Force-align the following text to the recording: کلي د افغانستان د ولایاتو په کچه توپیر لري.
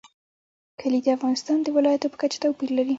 کلي 0.79 0.99
د 1.03 1.07
افغانستان 1.17 1.57
د 1.63 1.67
ولایاتو 1.75 2.11
په 2.11 2.17
کچه 2.21 2.37
توپیر 2.43 2.69
لري. 2.77 2.89